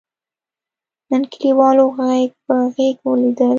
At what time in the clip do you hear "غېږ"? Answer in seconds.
1.97-2.29, 2.75-2.95